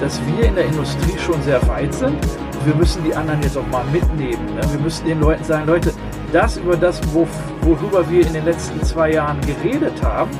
[0.00, 2.16] dass wir in der Industrie schon sehr weit sind.
[2.64, 4.54] Wir müssen die anderen jetzt auch mal mitnehmen.
[4.54, 4.62] Ne?
[4.72, 5.92] Wir müssen den Leuten sagen, Leute,
[6.32, 10.30] das über das, worüber wir in den letzten zwei Jahren geredet haben,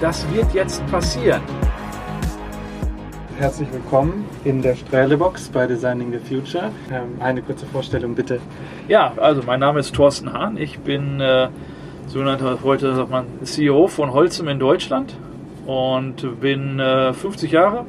[0.00, 1.42] das wird jetzt passieren.
[3.38, 6.70] Herzlich willkommen in der Strählebox bei Designing the Future.
[6.90, 8.40] Ähm, eine kurze Vorstellung bitte.
[8.88, 10.56] Ja, also mein Name ist Thorsten Hahn.
[10.56, 11.48] Ich bin äh,
[12.06, 15.14] sogenannter heute sagt man CEO von Holzem in Deutschland
[15.66, 17.86] und bin äh, 50 Jahre,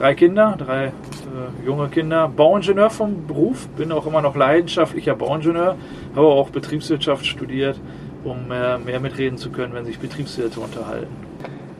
[0.00, 5.76] drei Kinder, drei äh, junge Kinder, Bauingenieur vom Beruf, bin auch immer noch leidenschaftlicher Bauingenieur,
[6.16, 7.78] habe auch Betriebswirtschaft studiert,
[8.24, 11.14] um mehr, mehr mitreden zu können, wenn sich Betriebswirte unterhalten.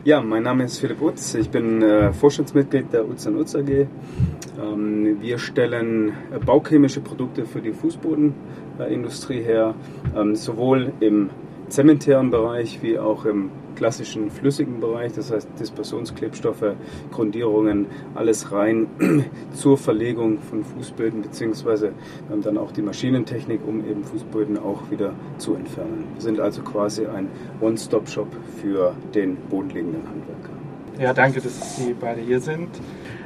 [0.03, 3.69] Ja, mein Name ist Philipp Utz, ich bin äh, Vorstandsmitglied der Utz Utz AG.
[3.69, 9.73] Ähm, wir stellen äh, bauchemische Produkte für die Fußbodenindustrie her,
[10.15, 11.31] ähm, sowohl im
[11.71, 16.75] zementären Bereich wie auch im klassischen flüssigen Bereich, das heißt Dispersionsklebstoffe,
[17.11, 18.87] Grundierungen, alles rein
[19.53, 21.93] zur Verlegung von Fußböden, beziehungsweise
[22.41, 26.03] dann auch die Maschinentechnik, um eben Fußböden auch wieder zu entfernen.
[26.13, 27.27] Wir sind also quasi ein
[27.61, 28.27] One-Stop-Shop
[28.61, 30.51] für den bodenlegenden Handwerker.
[30.99, 32.69] Ja, danke, dass Sie beide hier sind.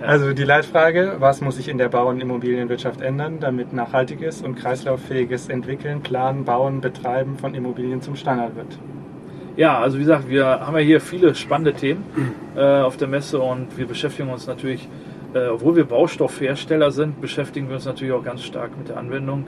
[0.06, 4.56] Also die Leitfrage, was muss sich in der Bau- und Immobilienwirtschaft ändern, damit nachhaltiges und
[4.56, 8.78] kreislauffähiges Entwickeln, Planen, Bauen, Betreiben von Immobilien zum Standard wird?
[9.58, 12.04] Ja, also wie gesagt, wir haben ja hier viele spannende Themen
[12.56, 14.88] äh, auf der Messe und wir beschäftigen uns natürlich,
[15.34, 19.48] äh, obwohl wir Baustoffhersteller sind, beschäftigen wir uns natürlich auch ganz stark mit der Anwendung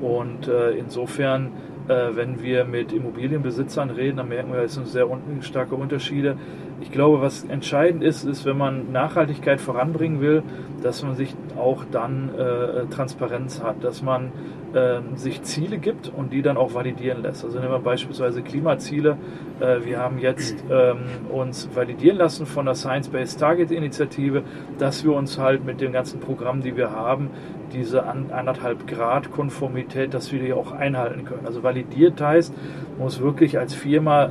[0.00, 1.52] und äh, insofern
[1.88, 5.06] äh, wenn wir mit Immobilienbesitzern reden, dann merken wir, es sind sehr
[5.40, 6.36] starke Unterschiede.
[6.80, 10.42] Ich glaube, was entscheidend ist, ist, wenn man Nachhaltigkeit voranbringen will,
[10.82, 14.32] dass man sich auch dann äh, Transparenz hat, dass man
[14.74, 17.44] äh, sich Ziele gibt und die dann auch validieren lässt.
[17.44, 19.16] Also nehmen wir beispielsweise Klimaziele.
[19.60, 20.98] Äh, wir haben jetzt ähm,
[21.30, 24.42] uns validieren lassen von der Science-Based Target Initiative,
[24.78, 27.30] dass wir uns halt mit den ganzen Programmen, die wir haben,
[27.72, 31.44] diese anderthalb Grad Konformität, dass wir die auch einhalten können.
[31.44, 32.54] Also validiert heißt,
[32.96, 34.30] man muss wirklich als Firma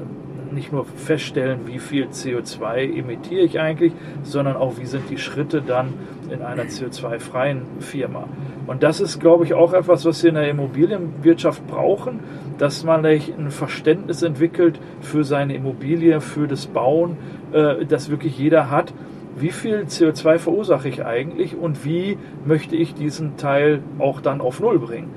[0.53, 3.93] nicht nur feststellen, wie viel CO2 emittiere ich eigentlich,
[4.23, 5.93] sondern auch, wie sind die Schritte dann
[6.29, 8.27] in einer CO2-freien Firma.
[8.65, 12.19] Und das ist, glaube ich, auch etwas, was wir in der Immobilienwirtschaft brauchen,
[12.57, 17.17] dass man ein Verständnis entwickelt für seine Immobilie, für das Bauen,
[17.53, 18.93] äh, das wirklich jeder hat
[19.39, 24.59] wie viel CO2 verursache ich eigentlich und wie möchte ich diesen Teil auch dann auf
[24.59, 25.09] Null bringen.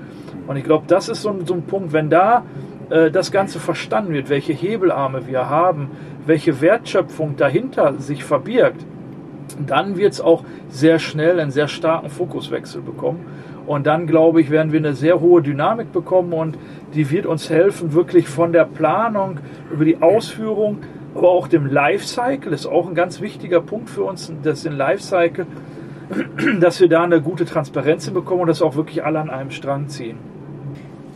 [0.47, 2.45] Und ich glaube, das ist so ein, so ein Punkt, wenn da
[2.91, 5.91] das Ganze verstanden wird, welche Hebelarme wir haben,
[6.27, 8.85] welche Wertschöpfung dahinter sich verbirgt,
[9.67, 13.27] dann wird es auch sehr schnell einen sehr starken Fokuswechsel bekommen.
[13.67, 16.59] Und dann, glaube ich, werden wir eine sehr hohe Dynamik bekommen und
[16.95, 19.39] die wird uns helfen, wirklich von der Planung
[19.71, 20.79] über die Ausführung
[21.15, 25.47] aber auch dem Lifecycle ist auch ein ganz wichtiger Punkt für uns, das den Lifecycle,
[26.61, 29.89] dass wir da eine gute Transparenz bekommen und dass auch wirklich alle an einem Strang
[29.89, 30.19] ziehen.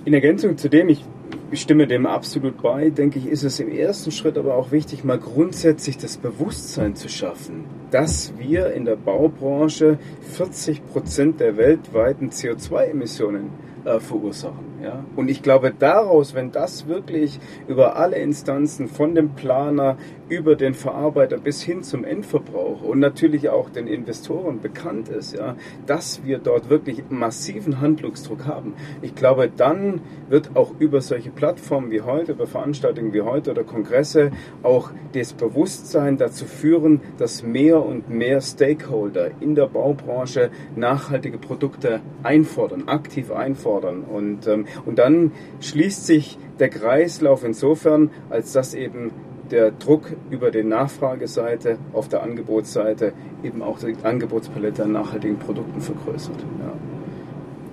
[0.04, 1.04] In Ergänzung zu dem, ich
[1.52, 5.18] stimme dem absolut bei, denke ich, ist es im ersten Schritt aber auch wichtig, mal
[5.18, 9.98] grundsätzlich das Bewusstsein zu schaffen, dass wir in der Baubranche
[10.32, 13.50] 40 Prozent der weltweiten CO2-Emissionen
[13.84, 14.73] äh, verursachen.
[14.84, 15.04] Ja?
[15.16, 19.96] Und ich glaube, daraus, wenn das wirklich über alle Instanzen, von dem Planer
[20.28, 25.56] über den Verarbeiter bis hin zum Endverbraucher und natürlich auch den Investoren bekannt ist, ja,
[25.86, 28.74] dass wir dort wirklich massiven Handlungsdruck haben.
[29.02, 33.64] Ich glaube, dann wird auch über solche Plattformen wie heute, über Veranstaltungen wie heute oder
[33.64, 34.30] Kongresse
[34.62, 42.00] auch das Bewusstsein dazu führen, dass mehr und mehr Stakeholder in der Baubranche nachhaltige Produkte
[42.22, 44.02] einfordern, aktiv einfordern.
[44.02, 49.10] Und ähm, und dann schließt sich der Kreislauf insofern, als dass eben
[49.50, 53.12] der Druck über die Nachfrageseite auf der Angebotsseite
[53.42, 56.38] eben auch die Angebotspalette an nachhaltigen Produkten vergrößert.
[56.60, 56.93] Ja.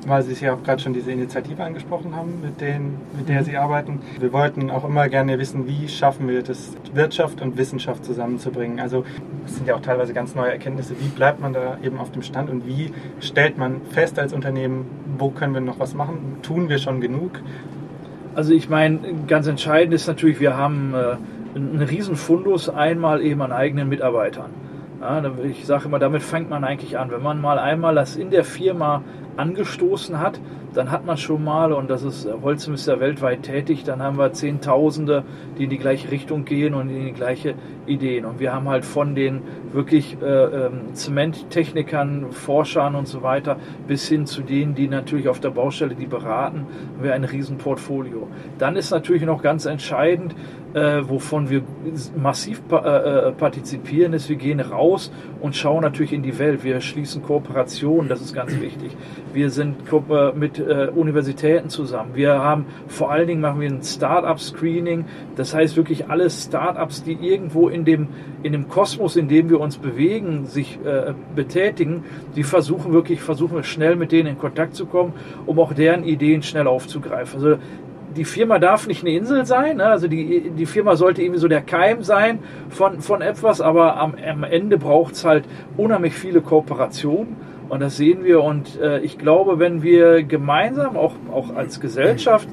[0.07, 3.55] Weil Sie ja auch gerade schon diese Initiative angesprochen haben, mit, denen, mit der Sie
[3.55, 3.99] arbeiten.
[4.19, 8.79] Wir wollten auch immer gerne wissen, wie schaffen wir das, Wirtschaft und Wissenschaft zusammenzubringen.
[8.79, 9.05] Also
[9.45, 10.95] es sind ja auch teilweise ganz neue Erkenntnisse.
[10.99, 14.87] Wie bleibt man da eben auf dem Stand und wie stellt man fest als Unternehmen,
[15.19, 16.37] wo können wir noch was machen?
[16.41, 17.39] Tun wir schon genug?
[18.33, 21.17] Also ich meine, ganz entscheidend ist natürlich, wir haben äh,
[21.55, 24.49] einen riesen Fundus einmal eben an eigenen Mitarbeitern.
[25.01, 27.11] Ja, ich sage immer, damit fängt man eigentlich an.
[27.11, 29.01] Wenn man mal einmal das in der Firma
[29.37, 30.39] angestoßen hat,
[30.73, 34.17] dann hat man schon mal, und das ist Holzim ist ja weltweit tätig, dann haben
[34.17, 35.23] wir Zehntausende,
[35.57, 37.55] die in die gleiche Richtung gehen und in die gleiche
[37.85, 38.25] Ideen.
[38.25, 39.41] Und wir haben halt von den
[39.73, 43.57] wirklich äh, ähm, Zementtechnikern, Forschern und so weiter
[43.87, 48.27] bis hin zu denen, die natürlich auf der Baustelle die beraten, haben wir ein Riesenportfolio.
[48.57, 50.35] Dann ist natürlich noch ganz entscheidend,
[50.73, 51.63] äh, wovon wir
[52.15, 55.11] massiv pa äh, äh partizipieren, ist, wir gehen raus
[55.41, 56.63] und schauen natürlich in die Welt.
[56.63, 58.95] Wir schließen Kooperationen, das ist ganz wichtig.
[59.33, 59.77] Wir sind
[60.35, 62.11] mit äh, Universitäten zusammen.
[62.13, 65.05] Wir haben vor allen Dingen machen wir ein Start-up-Screening.
[65.35, 68.07] Das heißt wirklich alle Start-ups, die irgendwo in dem,
[68.43, 72.03] in dem Kosmos, in dem wir uns bewegen, sich äh, betätigen,
[72.35, 75.13] die versuchen wirklich, versuchen wir schnell mit denen in Kontakt zu kommen,
[75.45, 77.41] um auch deren Ideen schnell aufzugreifen.
[77.41, 77.57] Also
[78.15, 79.85] die Firma darf nicht eine Insel sein, ne?
[79.85, 82.39] also die, die Firma sollte irgendwie so der Keim sein
[82.69, 85.45] von, von etwas, aber am, am Ende braucht es halt
[85.77, 87.37] unheimlich viele Kooperationen
[87.71, 92.45] und das sehen wir und äh, ich glaube, wenn wir gemeinsam, auch, auch als Gesellschaft,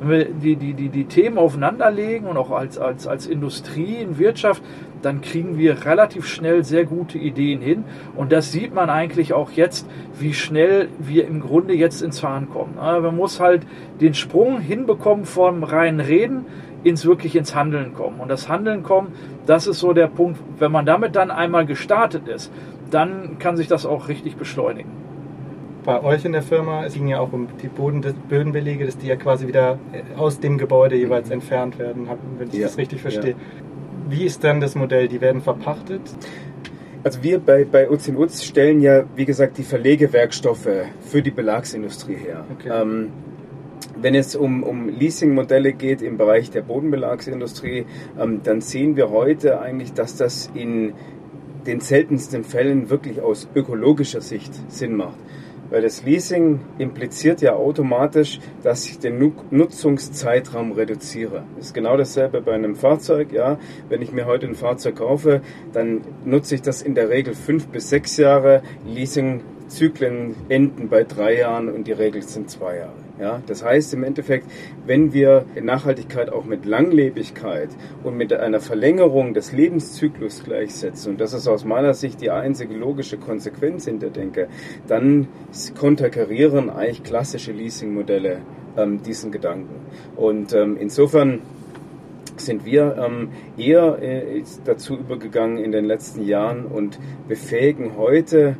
[0.00, 4.18] wenn wir die, die, die, die Themen aufeinanderlegen und auch als, als, als Industrie, in
[4.18, 4.62] Wirtschaft,
[5.00, 7.84] dann kriegen wir relativ schnell sehr gute Ideen hin.
[8.16, 9.88] Und das sieht man eigentlich auch jetzt,
[10.18, 12.74] wie schnell wir im Grunde jetzt ins Fahren kommen.
[12.76, 13.62] Man muss halt
[14.02, 16.44] den Sprung hinbekommen vom reinen Reden
[16.84, 18.20] ins wirklich ins Handeln kommen.
[18.20, 19.14] Und das Handeln kommen,
[19.46, 22.52] das ist so der Punkt, wenn man damit dann einmal gestartet ist,
[22.90, 24.90] dann kann sich das auch richtig beschleunigen.
[25.84, 29.06] Bei euch in der Firma, es ging ja auch um die Boden, Bödenbelege, dass die
[29.06, 32.62] ja quasi wieder äh, aus dem Gebäude jeweils entfernt werden, wenn ich ja.
[32.62, 33.30] das richtig verstehe.
[33.30, 33.36] Ja.
[34.08, 35.08] Wie ist dann das Modell?
[35.08, 36.02] Die werden verpachtet?
[37.04, 40.68] Also wir bei, bei Uz in Uz stellen ja, wie gesagt, die Verlegewerkstoffe
[41.00, 42.44] für die Belagsindustrie her.
[42.58, 42.68] Okay.
[42.68, 43.10] Ähm,
[44.00, 47.86] wenn es um, um Leasing-Modelle geht im Bereich der Bodenbelagsindustrie,
[48.20, 50.94] ähm, dann sehen wir heute eigentlich, dass das in
[51.66, 55.16] den seltensten Fällen wirklich aus ökologischer Sicht Sinn macht.
[55.68, 61.42] Weil das Leasing impliziert ja automatisch, dass ich den Nutzungszeitraum reduziere.
[61.56, 63.32] Das ist genau dasselbe bei einem Fahrzeug.
[63.32, 63.58] Ja,
[63.88, 65.40] wenn ich mir heute ein Fahrzeug kaufe,
[65.72, 68.62] dann nutze ich das in der Regel fünf bis sechs Jahre.
[68.86, 73.05] Leasingzyklen enden bei drei Jahren und die Regel sind zwei Jahre.
[73.18, 74.46] Ja, das heißt im Endeffekt,
[74.84, 77.70] wenn wir Nachhaltigkeit auch mit Langlebigkeit
[78.04, 82.74] und mit einer Verlängerung des Lebenszyklus gleichsetzen, und das ist aus meiner Sicht die einzige
[82.74, 84.48] logische Konsequenz in der Denke,
[84.86, 85.28] dann
[85.78, 88.42] konterkarieren eigentlich klassische Leasingmodelle
[88.76, 89.86] ähm, diesen Gedanken.
[90.16, 91.40] Und ähm, insofern
[92.36, 96.98] sind wir ähm, eher äh, dazu übergegangen in den letzten Jahren und
[97.28, 98.56] befähigen heute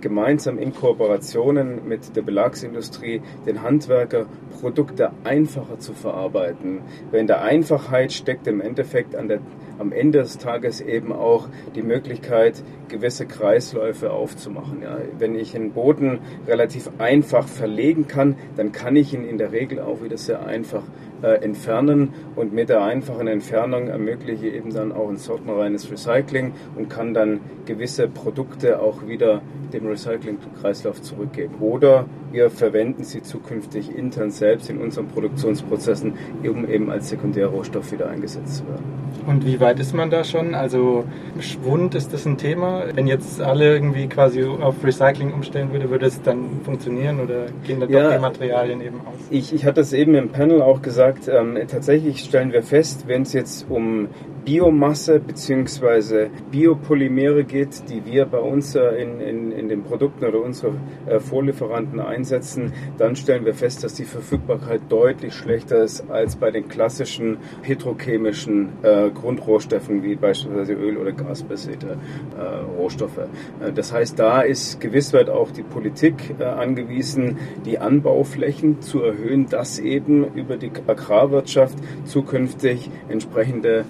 [0.00, 4.26] gemeinsam in Kooperationen mit der Belagsindustrie den Handwerker
[4.60, 6.80] Produkte einfacher zu verarbeiten.
[7.10, 9.40] Weil der Einfachheit steckt im Endeffekt an der,
[9.78, 14.82] am Ende des Tages eben auch die Möglichkeit, gewisse Kreisläufe aufzumachen.
[14.82, 14.98] Ja.
[15.18, 19.80] Wenn ich einen Boden relativ einfach verlegen kann, dann kann ich ihn in der Regel
[19.80, 24.92] auch wieder sehr einfach äh, entfernen und mit der einfachen Entfernung ermögliche ich eben dann
[24.92, 29.42] auch ein sortenreines Recycling und kann dann gewisse Produkte auch wieder
[29.72, 31.56] dem Recyclingkreislauf zurückgeben.
[31.60, 38.08] Oder wir verwenden sie zukünftig intern selbst in unseren Produktionsprozessen, um eben als Sekundärrohstoff wieder
[38.08, 38.84] eingesetzt zu werden.
[39.26, 40.54] Und wie weit ist man da schon?
[40.54, 41.04] Also
[41.40, 42.84] Schwund, ist das ein Thema?
[42.92, 47.80] Wenn jetzt alle irgendwie quasi auf Recycling umstellen würde, würde es dann funktionieren oder gehen
[47.80, 49.14] da ja, doch die Materialien eben aus?
[49.30, 53.22] Ich, ich hatte es eben im Panel auch gesagt, ähm, tatsächlich stellen wir fest, wenn
[53.22, 54.08] es jetzt um
[54.44, 56.28] Biomasse bzw.
[56.50, 60.74] Biopolymere geht, die wir bei uns äh, in, in, in den Produkten oder unsere
[61.06, 66.50] äh, Vorlieferanten einsetzen, dann stellen wir fest, dass die Verfügbarkeit deutlich schlechter ist als bei
[66.50, 71.96] den klassischen petrochemischen äh, Grundrohstoffen wie beispielsweise Öl- oder gasbasierte
[72.36, 73.18] äh, Rohstoffe.
[73.18, 79.48] Äh, das heißt, da ist gewissweit auch die Politik äh, angewiesen, die Anbauflächen zu erhöhen,
[79.48, 83.86] dass eben über die Agrarwirtschaft zukünftig entsprechende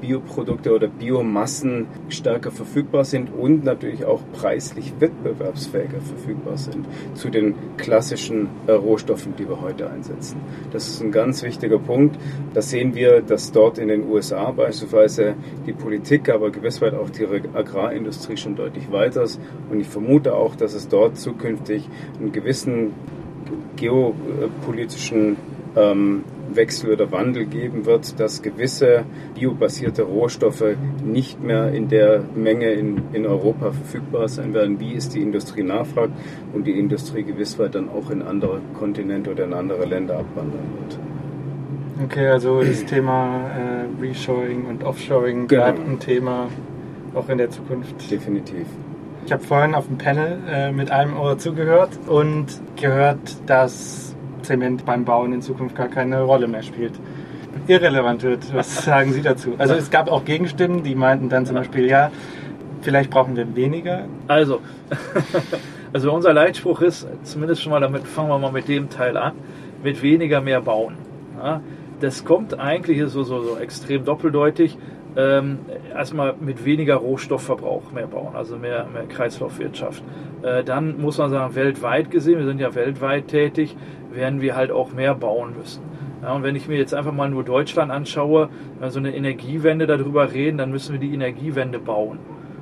[0.00, 7.54] Bioprodukte oder Biomassen stärker verfügbar sind und natürlich auch preislich wettbewerbsfähiger verfügbar sind zu den
[7.76, 10.40] klassischen äh, Rohstoffen, die wir heute einsetzen.
[10.72, 12.18] Das ist ein ganz wichtiger Punkt.
[12.54, 15.34] Da sehen wir, dass dort in den USA beispielsweise
[15.66, 19.40] die Politik, aber gewissweit auch die Agrarindustrie schon deutlich weiter ist.
[19.70, 21.88] Und ich vermute auch, dass es dort zukünftig
[22.18, 22.92] einen gewissen
[23.76, 25.36] geopolitischen
[25.76, 26.24] ähm,
[26.54, 33.02] Wechsel oder Wandel geben wird, dass gewisse biobasierte Rohstoffe nicht mehr in der Menge in,
[33.12, 36.12] in Europa verfügbar sein werden, wie es die Industrie nachfragt
[36.52, 40.62] und die Industrie gewiss weit dann auch in andere Kontinente oder in andere Länder abwandern
[40.80, 40.98] wird.
[42.04, 45.64] Okay, also das Thema äh, Reshoring und Offshoring genau.
[45.64, 46.48] bleibt ein Thema
[47.14, 48.10] auch in der Zukunft.
[48.10, 48.66] Definitiv.
[49.26, 54.07] Ich habe vorhin auf dem Panel äh, mit einem Ohr zugehört und gehört, dass
[54.48, 56.94] Zement beim Bauen in Zukunft gar keine Rolle mehr spielt.
[57.66, 58.54] Irrelevant wird.
[58.54, 59.54] Was sagen Sie dazu?
[59.58, 62.10] Also es gab auch Gegenstimmen, die meinten dann zum Beispiel, ja,
[62.80, 64.06] vielleicht brauchen wir weniger.
[64.26, 64.60] Also,
[65.92, 69.32] also unser Leitspruch ist, zumindest schon mal damit, fangen wir mal mit dem Teil an,
[69.84, 70.94] mit weniger mehr bauen.
[71.36, 71.60] Ja,
[72.00, 74.78] das kommt eigentlich so, so, so extrem doppeldeutig.
[75.16, 75.60] Ähm,
[75.92, 80.02] erstmal mit weniger Rohstoffverbrauch mehr bauen, also mehr, mehr Kreislaufwirtschaft.
[80.42, 83.76] Äh, dann muss man sagen, weltweit gesehen, wir sind ja weltweit tätig,
[84.12, 85.82] werden wir halt auch mehr bauen müssen.
[86.22, 89.14] Ja, und wenn ich mir jetzt einfach mal nur Deutschland anschaue, wenn wir so eine
[89.14, 92.18] Energiewende darüber reden, dann müssen wir die Energiewende bauen.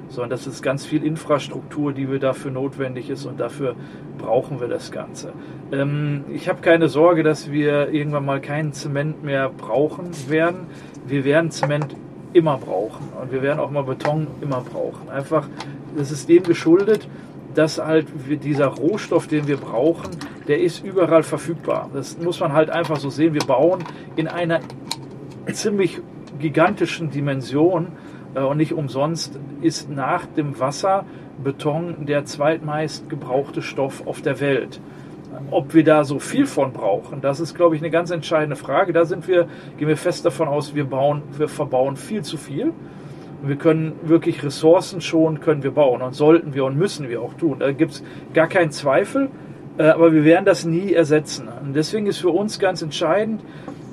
[0.09, 3.75] So, und das ist ganz viel Infrastruktur, die wir dafür notwendig ist und dafür
[4.19, 5.33] brauchen wir das Ganze.
[5.73, 10.69] Ähm, ich habe keine Sorge, dass wir irgendwann mal keinen Zement mehr brauchen werden.
[11.07, 11.97] Wir werden Zement
[12.33, 15.09] immer brauchen und wir werden auch mal Beton immer brauchen.
[15.11, 15.49] Einfach,
[15.97, 17.09] das ist dem geschuldet,
[17.57, 18.07] dass halt
[18.45, 20.11] dieser Rohstoff, den wir brauchen,
[20.47, 21.91] der ist überall verfügbar.
[21.93, 23.33] Das muss man halt einfach so sehen.
[23.35, 23.83] Wir bauen
[24.15, 24.61] in einer
[25.53, 26.01] ziemlich
[26.39, 27.89] gigantischen Dimension
[28.35, 31.07] äh, und nicht umsonst ist nach dem Wasser
[31.43, 34.81] Beton der zweitmeist gebrauchte Stoff auf der Welt.
[35.51, 38.93] Ob wir da so viel von brauchen, das ist, glaube ich, eine ganz entscheidende Frage.
[38.93, 42.73] Da sind wir, gehen wir fest davon aus, wir bauen, wir verbauen viel zu viel.
[43.43, 47.35] Wir können wirklich Ressourcen schon, können wir bauen und sollten wir und müssen wir auch
[47.35, 47.59] tun.
[47.61, 49.29] Da gibt es gar keinen Zweifel,
[49.79, 51.49] äh, aber wir werden das nie ersetzen.
[51.49, 53.43] Und deswegen ist für uns ganz entscheidend,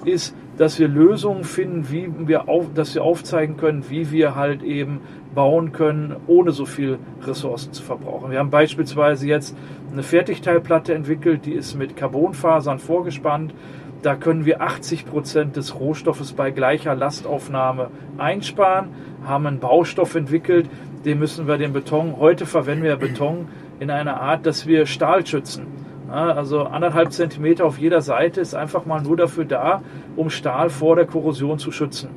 [0.06, 4.62] ist, dass wir Lösungen finden, wie wir auf, dass wir aufzeigen können, wie wir halt
[4.62, 5.02] eben
[5.34, 8.32] bauen können, ohne so viel Ressourcen zu verbrauchen.
[8.32, 9.56] Wir haben beispielsweise jetzt
[9.92, 13.54] eine Fertigteilplatte entwickelt, die ist mit Carbonfasern vorgespannt.
[14.04, 18.90] Da können wir 80 Prozent des Rohstoffes bei gleicher Lastaufnahme einsparen,
[19.26, 20.70] haben einen Baustoff entwickelt,
[21.06, 23.48] den müssen wir den Beton, heute verwenden wir Beton
[23.80, 25.68] in einer Art, dass wir Stahl schützen.
[26.10, 29.82] Also anderthalb Zentimeter auf jeder Seite ist einfach mal nur dafür da,
[30.18, 32.10] um Stahl vor der Korrosion zu schützen.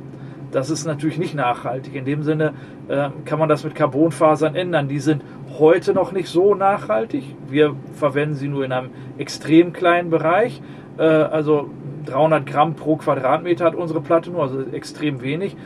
[0.51, 1.95] Das ist natürlich nicht nachhaltig.
[1.95, 2.55] In dem Sinne
[2.89, 4.89] äh, kann man das mit Carbonfasern ändern.
[4.89, 5.23] Die sind
[5.59, 7.25] heute noch nicht so nachhaltig.
[7.49, 10.61] Wir verwenden sie nur in einem extrem kleinen Bereich.
[10.99, 11.71] Äh, also
[12.07, 15.57] 300 Gramm pro Quadratmeter hat unsere Platte nur, also extrem wenig.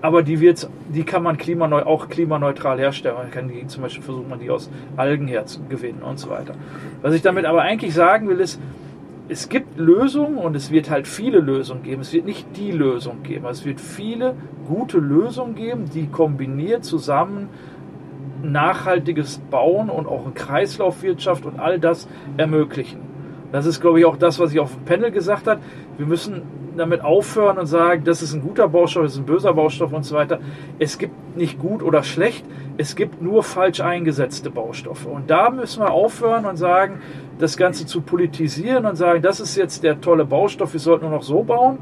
[0.00, 3.16] Aber die, wird, die kann man klimaneu auch klimaneutral herstellen.
[3.16, 6.54] Man kann die, zum Beispiel versucht man die aus Algen herzugewinnen und so weiter.
[7.02, 8.60] Was ich damit aber eigentlich sagen will, ist,
[9.28, 12.02] es gibt Lösungen und es wird halt viele Lösungen geben.
[12.02, 13.46] Es wird nicht die Lösung geben.
[13.46, 14.34] Es wird viele
[14.66, 17.48] gute Lösungen geben, die kombiniert zusammen
[18.42, 23.07] nachhaltiges Bauen und auch eine Kreislaufwirtschaft und all das ermöglichen.
[23.52, 25.60] Das ist, glaube ich, auch das, was ich auf dem Panel gesagt habe.
[25.96, 26.42] Wir müssen
[26.76, 30.04] damit aufhören und sagen, das ist ein guter Baustoff, das ist ein böser Baustoff und
[30.04, 30.38] so weiter.
[30.78, 32.44] Es gibt nicht gut oder schlecht,
[32.76, 35.06] es gibt nur falsch eingesetzte Baustoffe.
[35.06, 37.00] Und da müssen wir aufhören und sagen,
[37.38, 41.14] das Ganze zu politisieren und sagen, das ist jetzt der tolle Baustoff, wir sollten nur
[41.14, 41.78] noch so bauen,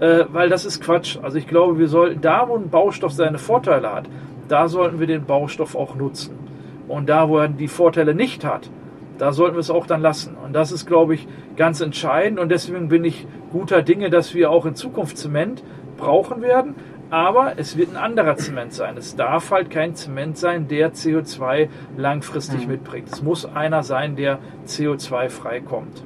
[0.00, 1.18] äh, weil das ist Quatsch.
[1.22, 4.08] Also ich glaube, wir sollten da, wo ein Baustoff seine Vorteile hat,
[4.48, 6.34] da sollten wir den Baustoff auch nutzen.
[6.88, 8.70] Und da, wo er die Vorteile nicht hat,
[9.18, 10.36] da sollten wir es auch dann lassen.
[10.36, 12.38] Und das ist, glaube ich, ganz entscheidend.
[12.38, 15.62] Und deswegen bin ich guter Dinge, dass wir auch in Zukunft Zement
[15.96, 16.74] brauchen werden.
[17.10, 18.96] Aber es wird ein anderer Zement sein.
[18.96, 22.72] Es darf halt kein Zement sein, der CO2 langfristig mhm.
[22.72, 23.08] mitbringt.
[23.10, 26.04] Es muss einer sein, der CO2 frei kommt.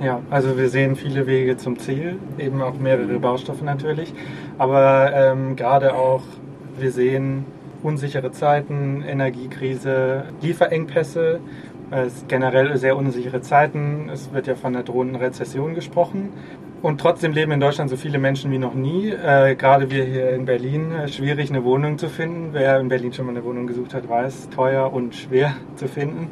[0.00, 4.12] Ja, also wir sehen viele Wege zum Ziel, eben auch mehrere Baustoffe natürlich.
[4.58, 6.22] Aber ähm, gerade auch,
[6.78, 7.44] wir sehen
[7.82, 11.40] unsichere Zeiten, Energiekrise, Lieferengpässe
[11.92, 14.08] es generell sehr unsichere Zeiten.
[14.10, 16.30] Es wird ja von einer drohenden Rezession gesprochen.
[16.80, 19.10] Und trotzdem leben in Deutschland so viele Menschen wie noch nie.
[19.10, 22.48] Äh, gerade wir hier in Berlin, äh, schwierig eine Wohnung zu finden.
[22.52, 26.30] Wer in Berlin schon mal eine Wohnung gesucht hat, weiß, teuer und schwer zu finden.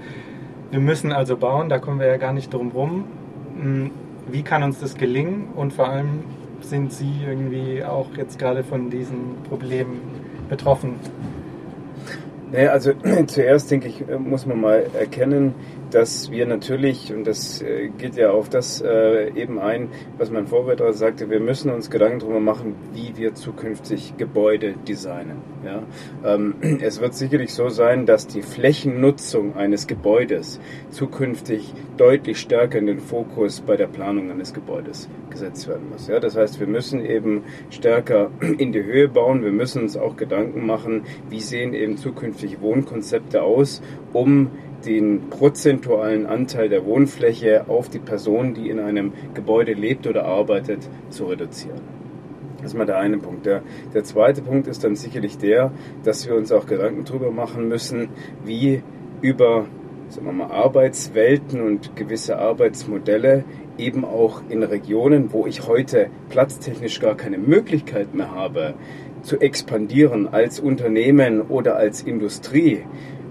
[0.71, 3.05] Wir müssen also bauen, da kommen wir ja gar nicht drum rum.
[3.61, 3.91] Hm,
[4.31, 5.49] wie kann uns das gelingen?
[5.55, 6.25] Und vor allem
[6.61, 10.01] sind Sie irgendwie auch jetzt gerade von diesen Problemen
[10.49, 10.95] betroffen?
[12.53, 12.93] Naja, also
[13.27, 15.55] zuerst denke ich, muss man mal erkennen,
[15.91, 20.47] dass wir natürlich, und das äh, geht ja auf das äh, eben ein, was mein
[20.47, 25.39] Vorredner sagte, wir müssen uns Gedanken darüber machen, wie wir zukünftig Gebäude designen.
[25.65, 25.83] Ja?
[26.25, 32.87] Ähm, es wird sicherlich so sein, dass die Flächennutzung eines Gebäudes zukünftig deutlich stärker in
[32.87, 36.09] den Fokus bei der Planung eines Gebäudes gesetzt werden muss.
[36.09, 36.21] Ja?
[36.21, 40.67] Das heißt, wir müssen eben stärker in die Höhe bauen, wir müssen uns auch Gedanken
[40.67, 43.83] machen, wie sehen eben zukünftig Wohnkonzepte aus,
[44.13, 44.51] um
[44.85, 50.89] den prozentualen Anteil der Wohnfläche auf die Person, die in einem Gebäude lebt oder arbeitet,
[51.11, 51.81] zu reduzieren.
[52.59, 53.47] Das ist mal der eine Punkt.
[53.47, 53.63] Der,
[53.95, 55.73] der zweite Punkt ist dann sicherlich der,
[56.05, 58.09] dass wir uns auch Gedanken darüber machen müssen,
[58.45, 58.83] wie
[59.23, 59.67] über
[60.09, 63.45] sagen wir mal, Arbeitswelten und gewisse Arbeitsmodelle
[63.79, 68.75] eben auch in Regionen, wo ich heute platztechnisch gar keine Möglichkeit mehr habe,
[69.23, 72.85] zu expandieren als Unternehmen oder als Industrie,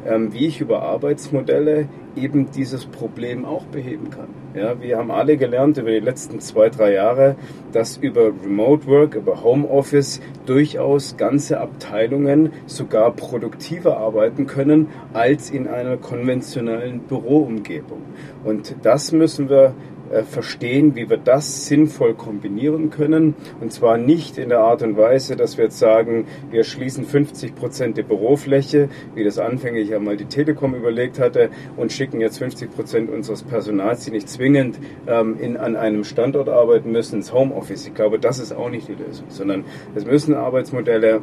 [0.06, 4.27] ähm, wie ich über Arbeitsmodelle eben dieses Problem auch beheben kann.
[4.56, 7.36] Ja, wir haben alle gelernt über die letzten zwei, drei Jahre,
[7.72, 15.68] dass über Remote Work, über Homeoffice durchaus ganze Abteilungen sogar produktiver arbeiten können als in
[15.68, 18.01] einer konventionellen Büroumgebung.
[18.44, 19.74] Und das müssen wir
[20.12, 23.36] äh, verstehen, wie wir das sinnvoll kombinieren können.
[23.62, 27.56] Und zwar nicht in der Art und Weise, dass wir jetzt sagen, wir schließen 50
[27.56, 32.72] Prozent der Bürofläche, wie das anfänglich einmal die Telekom überlegt hatte, und schicken jetzt 50
[32.75, 37.88] Prozent unseres Personals, die nicht zwingend ähm, in, an einem Standort arbeiten müssen, ins Homeoffice.
[37.88, 41.22] Ich glaube, das ist auch nicht die Lösung, sondern es müssen Arbeitsmodelle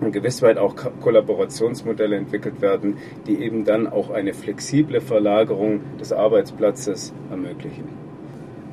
[0.00, 6.12] und gewiss weit auch Kollaborationsmodelle entwickelt werden, die eben dann auch eine flexible Verlagerung des
[6.12, 8.07] Arbeitsplatzes ermöglichen.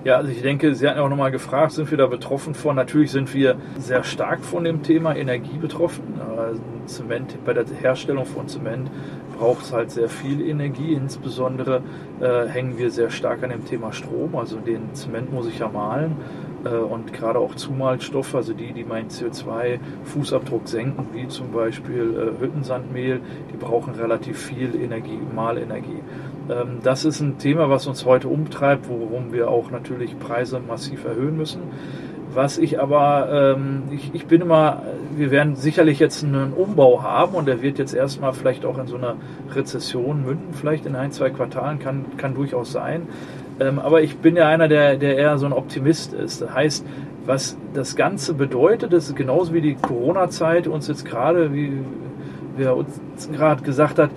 [0.06, 2.76] Ja, also ich denke, Sie hatten auch nochmal gefragt, sind wir da betroffen von?
[2.76, 6.22] Natürlich sind wir sehr stark von dem Thema Energie betroffen.
[6.86, 8.92] Zement, bei der Herstellung von Zement
[9.40, 10.94] braucht es halt sehr viel Energie.
[10.94, 11.82] Insbesondere
[12.22, 14.36] äh, hängen wir sehr stark an dem Thema Strom.
[14.36, 16.18] Also den Zement muss ich ja mahlen.
[16.66, 22.44] Äh, und gerade auch Zumalstoffe, also die, die meinen CO2-Fußabdruck senken, wie zum Beispiel äh,
[22.44, 23.22] Hüttensandmehl,
[23.52, 26.02] die brauchen relativ viel Energie, Mahlenergie.
[26.50, 31.06] Ähm, das ist ein Thema, was uns heute umtreibt, worum wir auch natürlich Preise massiv
[31.06, 31.62] erhöhen müssen.
[32.34, 34.84] Was ich aber, ähm, ich, ich bin immer,
[35.16, 38.88] wir werden sicherlich jetzt einen Umbau haben und der wird jetzt erstmal vielleicht auch in
[38.88, 39.16] so einer
[39.54, 43.04] Rezession münden, vielleicht in ein, zwei Quartalen, kann, kann durchaus sein.
[43.60, 46.42] Ähm, aber ich bin ja einer, der, der eher so ein Optimist ist.
[46.42, 46.86] Das heißt,
[47.26, 51.72] was das Ganze bedeutet, das ist genauso wie die Corona-Zeit uns jetzt gerade, wie
[52.58, 53.00] wer uns
[53.32, 54.12] gerade gesagt hat,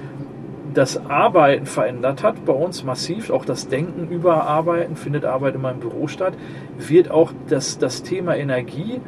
[0.75, 5.63] das Arbeiten verändert hat bei uns massiv, auch das Denken über Arbeiten, findet Arbeit in
[5.63, 6.35] meinem Büro statt,
[6.79, 9.01] wird auch das, das Thema Energie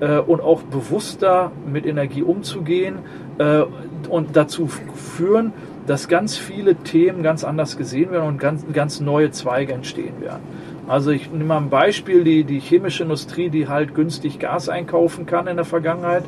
[0.00, 2.98] äh, und auch bewusster mit Energie umzugehen
[3.38, 3.62] äh,
[4.08, 5.52] und dazu führen,
[5.86, 10.42] dass ganz viele Themen ganz anders gesehen werden und ganz, ganz neue Zweige entstehen werden.
[10.88, 15.26] Also ich nehme mal ein Beispiel, die, die chemische Industrie, die halt günstig Gas einkaufen
[15.26, 16.24] kann in der Vergangenheit,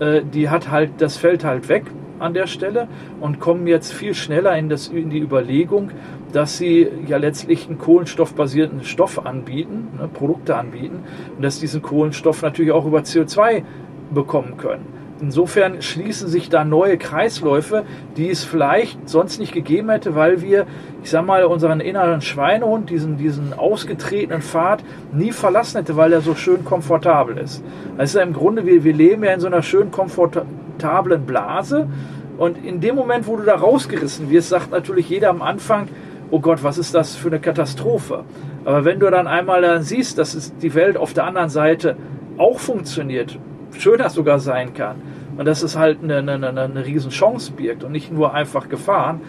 [0.00, 1.84] äh, die hat halt, das fällt halt weg
[2.18, 2.88] an der Stelle
[3.20, 5.90] und kommen jetzt viel schneller in, das, in die Überlegung,
[6.32, 11.00] dass sie ja letztlich einen kohlenstoffbasierten Stoff anbieten, ne, Produkte anbieten
[11.36, 13.62] und dass diesen Kohlenstoff natürlich auch über CO2
[14.10, 14.97] bekommen können.
[15.20, 17.84] Insofern schließen sich da neue Kreisläufe,
[18.16, 20.66] die es vielleicht sonst nicht gegeben hätte, weil wir,
[21.02, 26.20] ich sag mal, unseren inneren Schweinehund, diesen, diesen ausgetretenen Pfad nie verlassen hätte, weil er
[26.20, 27.64] so schön komfortabel ist.
[27.98, 31.88] Ja im Grunde, wir, wir leben ja in so einer schön komfortablen Blase
[32.36, 35.88] und in dem Moment, wo du da rausgerissen wirst, sagt natürlich jeder am Anfang,
[36.30, 38.24] oh Gott, was ist das für eine Katastrophe.
[38.64, 41.96] Aber wenn du dann einmal dann siehst, dass die Welt auf der anderen Seite
[42.36, 43.38] auch funktioniert,
[43.72, 44.96] schöner sogar sein kann
[45.36, 49.20] und dass es halt eine, eine, eine riesen Chance birgt und nicht nur einfach Gefahren,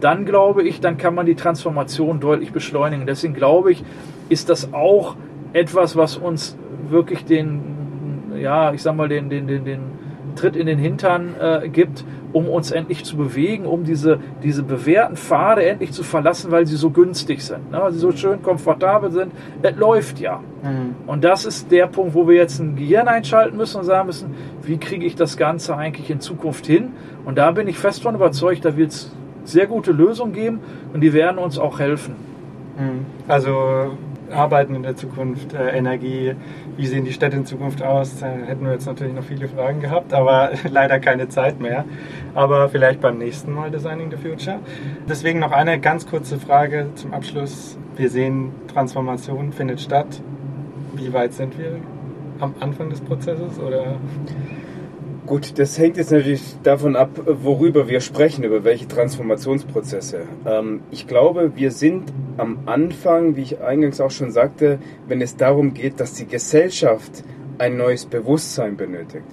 [0.00, 3.06] dann glaube ich, dann kann man die Transformation deutlich beschleunigen.
[3.06, 3.82] Deswegen glaube ich,
[4.28, 5.16] ist das auch
[5.54, 6.56] etwas, was uns
[6.90, 9.80] wirklich den, ja, ich sag mal, den, den, den, den
[10.34, 15.16] Tritt in den Hintern äh, gibt, um uns endlich zu bewegen, um diese, diese bewährten
[15.16, 17.80] Pfade endlich zu verlassen, weil sie so günstig sind, ne?
[17.80, 19.32] weil sie so schön komfortabel sind.
[19.62, 20.40] Es läuft ja.
[20.62, 20.96] Mhm.
[21.06, 24.34] Und das ist der Punkt, wo wir jetzt ein Gehirn einschalten müssen und sagen müssen,
[24.62, 26.92] wie kriege ich das Ganze eigentlich in Zukunft hin?
[27.24, 29.12] Und da bin ich fest von überzeugt, da wird es
[29.44, 30.60] sehr gute Lösungen geben
[30.92, 32.16] und die werden uns auch helfen.
[32.76, 33.06] Mhm.
[33.28, 33.96] Also
[34.34, 36.34] Arbeiten in der Zukunft, äh, Energie,
[36.76, 38.18] wie sehen die Städte in Zukunft aus?
[38.20, 41.84] Da hätten wir jetzt natürlich noch viele Fragen gehabt, aber leider keine Zeit mehr.
[42.34, 44.58] Aber vielleicht beim nächsten Mal Designing the Future.
[45.08, 47.78] Deswegen noch eine ganz kurze Frage zum Abschluss.
[47.96, 50.20] Wir sehen, Transformation findet statt.
[50.94, 51.76] Wie weit sind wir
[52.40, 53.96] am Anfang des Prozesses oder?
[55.26, 60.24] Gut, das hängt jetzt natürlich davon ab, worüber wir sprechen, über welche Transformationsprozesse.
[60.44, 65.36] Ähm, ich glaube, wir sind am Anfang, wie ich eingangs auch schon sagte, wenn es
[65.36, 67.24] darum geht, dass die Gesellschaft
[67.56, 69.24] ein neues Bewusstsein benötigt.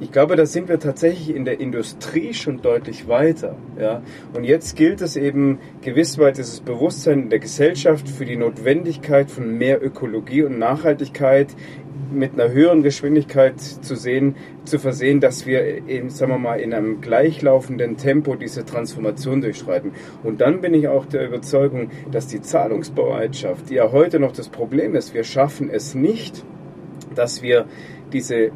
[0.00, 3.54] Ich glaube, da sind wir tatsächlich in der Industrie schon deutlich weiter.
[3.78, 4.02] Ja?
[4.32, 9.30] Und jetzt gilt es eben, gewiss weit dieses Bewusstsein in der Gesellschaft für die Notwendigkeit
[9.30, 11.54] von mehr Ökologie und Nachhaltigkeit
[12.12, 16.74] mit einer höheren Geschwindigkeit zu sehen, zu versehen, dass wir eben, sagen wir mal, in
[16.74, 19.92] einem gleichlaufenden Tempo diese Transformation durchschreiten.
[20.24, 24.48] Und dann bin ich auch der Überzeugung, dass die Zahlungsbereitschaft, die ja heute noch das
[24.48, 26.44] Problem ist, wir schaffen es nicht,
[27.14, 27.66] dass wir
[28.14, 28.52] diese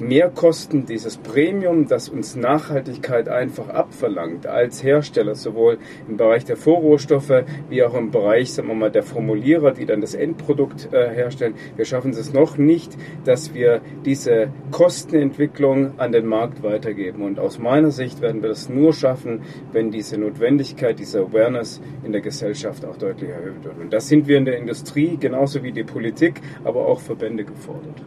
[0.00, 7.44] Mehrkosten, dieses Premium, das uns Nachhaltigkeit einfach abverlangt als Hersteller, sowohl im Bereich der Vorrohstoffe
[7.68, 11.54] wie auch im Bereich, sagen wir mal, der Formulierer, die dann das Endprodukt äh, herstellen.
[11.76, 17.22] Wir schaffen es noch nicht, dass wir diese Kostenentwicklung an den Markt weitergeben.
[17.22, 19.42] Und aus meiner Sicht werden wir das nur schaffen,
[19.72, 23.78] wenn diese Notwendigkeit, diese Awareness in der Gesellschaft auch deutlich erhöht wird.
[23.78, 28.02] Und das sind wir in der Industrie, genauso wie die Politik, aber auch Verbände gefordert.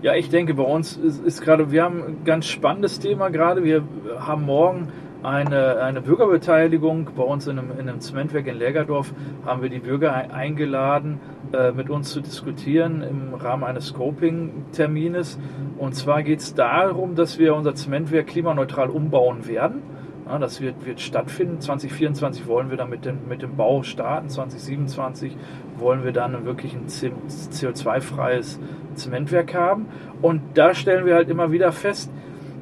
[0.00, 3.64] Ja, ich denke, bei uns ist, ist gerade, wir haben ein ganz spannendes Thema gerade.
[3.64, 3.82] Wir
[4.20, 4.92] haben morgen
[5.24, 7.10] eine, eine Bürgerbeteiligung.
[7.16, 9.12] Bei uns in einem, in einem Zementwerk in Lägerdorf
[9.44, 11.18] haben wir die Bürger eingeladen,
[11.52, 15.36] äh, mit uns zu diskutieren im Rahmen eines Scoping-Termines.
[15.78, 19.82] Und zwar geht es darum, dass wir unser Zementwerk klimaneutral umbauen werden.
[20.28, 21.58] Ja, das wird, wird stattfinden.
[21.58, 24.28] 2024 wollen wir dann mit dem, mit dem Bau starten.
[24.28, 25.34] 2027
[25.78, 28.60] wollen wir dann wirklich ein CO2-freies
[28.94, 29.86] Zementwerk haben.
[30.20, 32.10] Und da stellen wir halt immer wieder fest,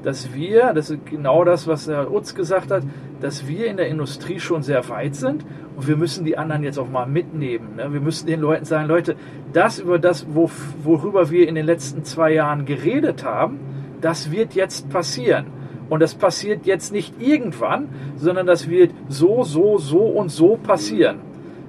[0.04, 2.84] dass wir, das ist genau das, was Herr Utz gesagt hat,
[3.20, 6.78] dass wir in der Industrie schon sehr weit sind und wir müssen die anderen jetzt
[6.78, 7.74] auch mal mitnehmen.
[7.76, 7.92] Ne?
[7.92, 9.16] Wir müssen den Leuten sagen, Leute,
[9.52, 13.58] das über das, worüber wir in den letzten zwei Jahren geredet haben,
[14.00, 15.46] das wird jetzt passieren.
[15.88, 21.18] Und das passiert jetzt nicht irgendwann, sondern das wird so, so, so und so passieren.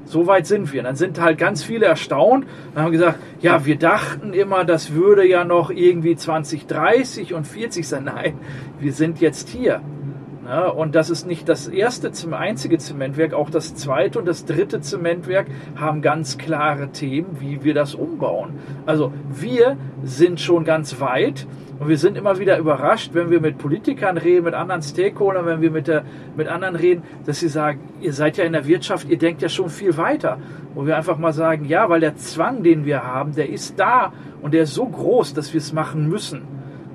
[0.06, 0.82] So weit sind wir.
[0.82, 4.94] Und dann sind halt ganz viele erstaunt und haben gesagt, ja, wir dachten immer, das
[4.94, 8.06] würde ja noch irgendwie 2030 und 40 sein.
[8.06, 8.34] Nein,
[8.80, 9.82] wir sind jetzt hier.
[10.48, 14.80] Ja, und das ist nicht das erste, einzige Zementwerk, auch das zweite und das dritte
[14.80, 18.54] Zementwerk haben ganz klare Themen, wie wir das umbauen.
[18.86, 21.46] Also wir sind schon ganz weit
[21.80, 25.60] und wir sind immer wieder überrascht, wenn wir mit Politikern reden, mit anderen Stakeholdern, wenn
[25.60, 26.06] wir mit, der,
[26.38, 29.50] mit anderen reden, dass sie sagen, ihr seid ja in der Wirtschaft, ihr denkt ja
[29.50, 30.38] schon viel weiter.
[30.74, 34.14] Wo wir einfach mal sagen, ja, weil der Zwang, den wir haben, der ist da
[34.42, 36.44] und der ist so groß, dass wir es machen müssen.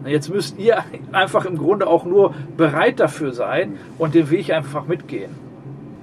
[0.04, 4.86] Jetzt müsst ihr einfach im Grunde auch nur bereit dafür sein und den Weg einfach
[4.86, 5.34] mitgehen.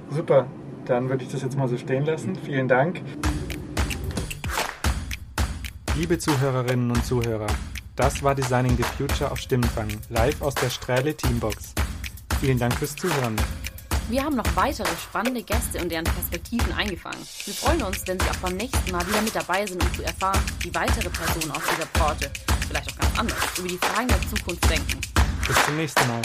[0.10, 0.48] Super,
[0.86, 2.36] dann würde ich das jetzt mal so stehen lassen.
[2.36, 3.02] Vielen Dank.
[5.96, 7.48] Liebe Zuhörerinnen und Zuhörer,
[7.96, 11.74] das war Designing the Future auf Stimmenfang, live aus der Strähle Teambox.
[12.40, 13.36] Vielen Dank fürs Zuhören.
[14.10, 17.20] Wir haben noch weitere spannende Gäste und deren Perspektiven eingefangen.
[17.46, 20.04] Wir freuen uns, wenn Sie auch beim nächsten Mal wieder mit dabei sind, um zu
[20.04, 22.32] erfahren, wie weitere Personen aus dieser Branche,
[23.20, 25.00] anders, über die Fragen der Zukunft denken.
[25.46, 26.22] Bis zum nächsten Mal.